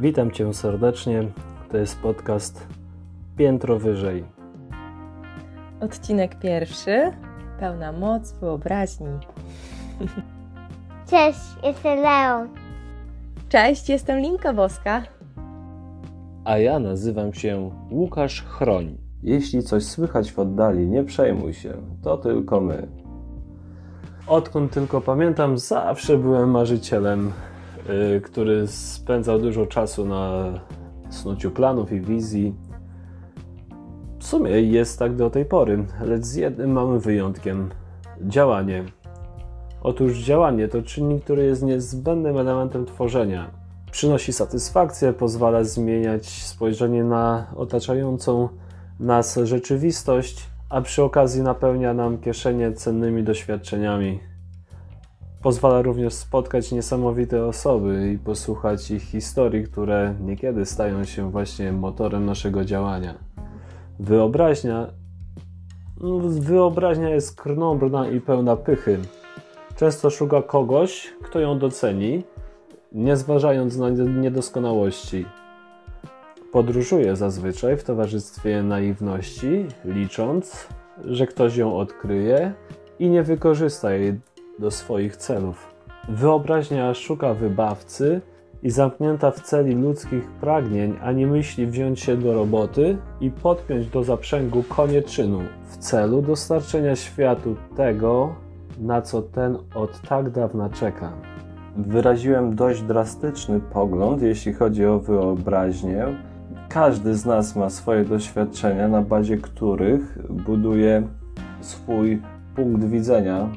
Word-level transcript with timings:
Witam 0.00 0.30
Cię 0.30 0.54
serdecznie. 0.54 1.28
To 1.70 1.76
jest 1.76 1.98
podcast 1.98 2.66
Piętro 3.36 3.78
Wyżej. 3.78 4.24
Odcinek 5.80 6.38
pierwszy. 6.38 7.10
Pełna 7.58 7.92
moc 7.92 8.32
wyobraźni. 8.32 9.08
Cześć, 11.10 11.40
jestem 11.62 11.98
Leon. 11.98 12.48
Cześć, 13.48 13.88
jestem 13.88 14.18
Linka 14.18 14.52
Boska. 14.52 15.02
A 16.44 16.58
ja 16.58 16.78
nazywam 16.78 17.32
się 17.32 17.70
Łukasz 17.90 18.42
Chroń. 18.42 18.98
Jeśli 19.22 19.62
coś 19.62 19.84
słychać 19.84 20.32
w 20.32 20.38
oddali, 20.38 20.88
nie 20.88 21.04
przejmuj 21.04 21.54
się, 21.54 21.74
to 22.02 22.18
tylko 22.18 22.60
my. 22.60 22.88
Odkąd 24.26 24.72
tylko 24.72 25.00
pamiętam, 25.00 25.58
zawsze 25.58 26.18
byłem 26.18 26.50
marzycielem, 26.50 27.32
który 28.22 28.66
spędzał 28.66 29.38
dużo 29.38 29.66
czasu 29.66 30.04
na 30.06 30.52
snuciu 31.10 31.50
planów 31.50 31.92
i 31.92 32.00
wizji. 32.00 32.54
W 34.18 34.26
sumie 34.26 34.50
jest 34.50 34.98
tak 34.98 35.16
do 35.16 35.30
tej 35.30 35.44
pory, 35.44 35.84
lecz 36.00 36.24
z 36.24 36.34
jednym 36.34 36.72
małym 36.72 37.00
wyjątkiem 37.00 37.68
działanie. 38.20 38.84
Otóż 39.82 40.18
działanie 40.18 40.68
to 40.68 40.82
czynnik, 40.82 41.24
który 41.24 41.44
jest 41.44 41.62
niezbędnym 41.62 42.38
elementem 42.38 42.86
tworzenia. 42.86 43.50
Przynosi 43.90 44.32
satysfakcję, 44.32 45.12
pozwala 45.12 45.64
zmieniać 45.64 46.26
spojrzenie 46.26 47.04
na 47.04 47.46
otaczającą 47.56 48.48
nas 49.00 49.38
rzeczywistość, 49.42 50.46
a 50.68 50.80
przy 50.80 51.02
okazji 51.02 51.42
napełnia 51.42 51.94
nam 51.94 52.18
kieszenie 52.18 52.72
cennymi 52.72 53.24
doświadczeniami. 53.24 54.20
Pozwala 55.42 55.82
również 55.82 56.14
spotkać 56.14 56.72
niesamowite 56.72 57.46
osoby 57.46 58.12
i 58.12 58.18
posłuchać 58.18 58.90
ich 58.90 59.02
historii, 59.02 59.64
które 59.64 60.14
niekiedy 60.20 60.66
stają 60.66 61.04
się 61.04 61.30
właśnie 61.30 61.72
motorem 61.72 62.26
naszego 62.26 62.64
działania. 62.64 63.14
Wyobraźnia. 63.98 64.86
no, 66.00 66.18
Wyobraźnia 66.20 67.08
jest 67.08 67.40
krnąbrna 67.40 68.08
i 68.08 68.20
pełna 68.20 68.56
pychy. 68.56 68.98
Często 69.76 70.10
szuka 70.10 70.42
kogoś, 70.42 71.14
kto 71.22 71.40
ją 71.40 71.58
doceni, 71.58 72.24
nie 72.92 73.16
zważając 73.16 73.76
na 73.76 73.90
niedoskonałości. 73.90 75.26
Podróżuje 76.52 77.16
zazwyczaj 77.16 77.76
w 77.76 77.84
towarzystwie 77.84 78.62
naiwności, 78.62 79.66
licząc, 79.84 80.68
że 81.04 81.26
ktoś 81.26 81.56
ją 81.56 81.76
odkryje 81.76 82.52
i 82.98 83.10
nie 83.10 83.22
wykorzysta 83.22 83.92
jej 83.92 84.20
do 84.60 84.70
swoich 84.70 85.16
celów. 85.16 85.74
Wyobraźnia 86.08 86.94
szuka 86.94 87.34
wybawcy 87.34 88.20
i 88.62 88.70
zamknięta 88.70 89.30
w 89.30 89.40
celi 89.40 89.74
ludzkich 89.74 90.30
pragnień, 90.30 90.96
ani 91.02 91.26
myśli 91.26 91.66
wziąć 91.66 92.00
się 92.00 92.16
do 92.16 92.34
roboty 92.34 92.96
i 93.20 93.30
podpiąć 93.30 93.86
do 93.86 94.04
zaprzęgu 94.04 94.62
konie 94.62 95.02
czynu 95.02 95.40
w 95.70 95.76
celu 95.76 96.22
dostarczenia 96.22 96.96
światu 96.96 97.56
tego, 97.76 98.34
na 98.78 99.02
co 99.02 99.22
ten 99.22 99.58
od 99.74 100.00
tak 100.00 100.30
dawna 100.30 100.70
czeka. 100.70 101.12
Wyraziłem 101.76 102.54
dość 102.54 102.82
drastyczny 102.82 103.60
pogląd, 103.60 104.22
jeśli 104.22 104.52
chodzi 104.52 104.86
o 104.86 104.98
wyobraźnię. 104.98 106.06
Każdy 106.68 107.14
z 107.14 107.26
nas 107.26 107.56
ma 107.56 107.70
swoje 107.70 108.04
doświadczenia, 108.04 108.88
na 108.88 109.02
bazie 109.02 109.36
których 109.36 110.18
buduje 110.30 111.02
swój 111.60 112.22
punkt 112.56 112.84
widzenia. 112.84 113.48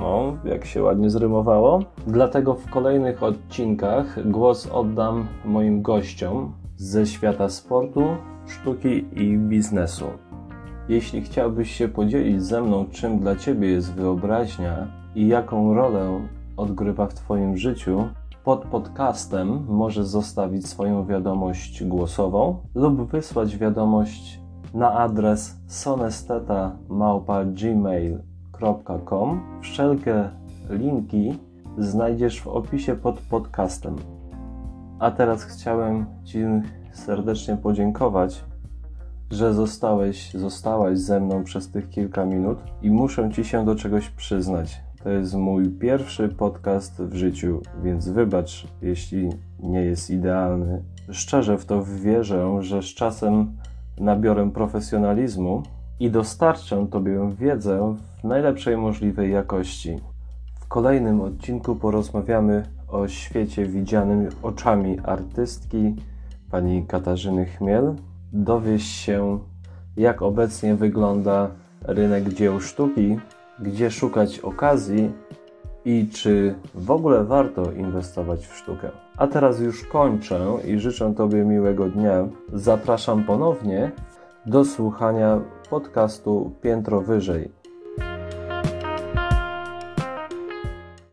No, 0.00 0.36
jak 0.44 0.64
się 0.64 0.82
ładnie 0.82 1.10
zrymowało. 1.10 1.80
Dlatego 2.06 2.54
w 2.54 2.70
kolejnych 2.70 3.22
odcinkach 3.22 4.30
głos 4.30 4.68
oddam 4.72 5.26
moim 5.44 5.82
gościom 5.82 6.52
ze 6.76 7.06
świata 7.06 7.48
sportu, 7.48 8.02
sztuki 8.46 9.04
i 9.12 9.38
biznesu. 9.38 10.04
Jeśli 10.88 11.22
chciałbyś 11.22 11.70
się 11.70 11.88
podzielić 11.88 12.42
ze 12.42 12.62
mną, 12.62 12.86
czym 12.90 13.18
dla 13.18 13.36
Ciebie 13.36 13.68
jest 13.68 13.94
wyobraźnia 13.94 14.86
i 15.14 15.28
jaką 15.28 15.74
rolę 15.74 16.20
odgrywa 16.56 17.06
w 17.06 17.14
Twoim 17.14 17.56
życiu, 17.56 18.08
pod 18.44 18.64
podcastem 18.64 19.64
możesz 19.68 20.06
zostawić 20.06 20.68
swoją 20.68 21.06
wiadomość 21.06 21.84
głosową 21.84 22.56
lub 22.74 23.10
wysłać 23.10 23.56
wiadomość 23.56 24.40
na 24.74 24.92
adres 24.92 25.60
sonesteta.gmail.com 25.66 28.33
Wszelkie 29.60 30.30
linki 30.70 31.38
znajdziesz 31.78 32.40
w 32.40 32.48
opisie 32.48 32.96
pod 32.96 33.20
podcastem. 33.20 33.96
A 34.98 35.10
teraz 35.10 35.44
chciałem 35.44 36.06
Ci 36.24 36.38
serdecznie 36.92 37.56
podziękować 37.56 38.44
że 39.30 39.54
zostałeś, 39.54 40.34
zostałaś 40.34 40.98
ze 40.98 41.20
mną 41.20 41.44
przez 41.44 41.70
tych 41.70 41.90
kilka 41.90 42.24
minut 42.24 42.58
i 42.82 42.90
muszę 42.90 43.30
Ci 43.30 43.44
się 43.44 43.64
do 43.64 43.74
czegoś 43.74 44.08
przyznać. 44.08 44.80
To 45.02 45.10
jest 45.10 45.34
mój 45.34 45.68
pierwszy 45.68 46.28
podcast 46.28 47.02
w 47.02 47.14
życiu, 47.14 47.60
więc 47.82 48.08
wybacz, 48.08 48.66
jeśli 48.82 49.30
nie 49.60 49.80
jest 49.80 50.10
idealny. 50.10 50.82
Szczerze 51.10 51.58
w 51.58 51.64
to 51.64 51.84
wierzę, 51.84 52.56
że 52.60 52.82
z 52.82 52.86
czasem 52.86 53.56
nabiorę 54.00 54.50
profesjonalizmu 54.50 55.62
i 56.00 56.10
dostarczę 56.10 56.86
Tobie 56.90 57.30
wiedzę 57.38 57.96
w 58.20 58.24
najlepszej 58.24 58.76
możliwej 58.76 59.32
jakości. 59.32 59.96
W 60.60 60.68
kolejnym 60.68 61.20
odcinku 61.20 61.76
porozmawiamy 61.76 62.62
o 62.88 63.08
świecie 63.08 63.66
widzianym 63.66 64.28
oczami 64.42 64.98
artystki 65.04 65.94
pani 66.50 66.86
Katarzyny 66.86 67.46
Chmiel, 67.46 67.94
dowiesz 68.32 68.82
się, 68.82 69.38
jak 69.96 70.22
obecnie 70.22 70.74
wygląda 70.74 71.50
rynek 71.82 72.28
dzieł 72.28 72.60
sztuki, 72.60 73.18
gdzie 73.60 73.90
szukać 73.90 74.38
okazji 74.38 75.12
i 75.84 76.08
czy 76.12 76.54
w 76.74 76.90
ogóle 76.90 77.24
warto 77.24 77.72
inwestować 77.72 78.46
w 78.46 78.56
sztukę. 78.56 78.90
A 79.16 79.26
teraz 79.26 79.60
już 79.60 79.84
kończę 79.84 80.46
i 80.66 80.78
życzę 80.78 81.14
Tobie 81.14 81.44
miłego 81.44 81.88
dnia. 81.88 82.28
Zapraszam 82.52 83.24
ponownie 83.24 83.92
do 84.46 84.64
słuchania 84.64 85.40
podcastu 85.70 86.52
Piętro 86.62 87.00
Wyżej. 87.00 87.63